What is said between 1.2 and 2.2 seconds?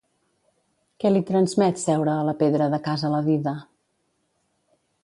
transmet seure